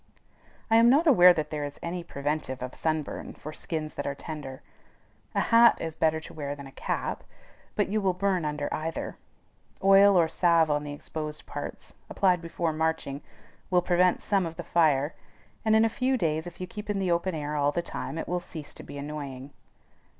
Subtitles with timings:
[0.71, 4.15] I am not aware that there is any preventive of sunburn for skins that are
[4.15, 4.63] tender.
[5.35, 7.23] A hat is better to wear than a cap,
[7.75, 9.17] but you will burn under either.
[9.83, 13.21] Oil or salve on the exposed parts, applied before marching,
[13.69, 15.13] will prevent some of the fire;
[15.63, 18.17] and in a few days, if you keep in the open air all the time,
[18.17, 19.51] it will cease to be annoying.